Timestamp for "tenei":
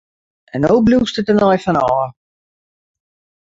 1.27-1.57